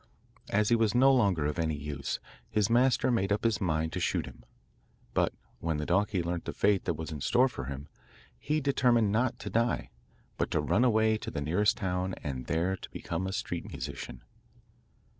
[0.49, 2.19] As he was no longer of any use,
[2.49, 4.43] his master made up his mind to shoot him;
[5.13, 7.87] but when the donkey learnt the fate that was in store for him,
[8.39, 9.91] he determined not to die,
[10.39, 14.23] but to run away to the nearest town and there to become a street musician.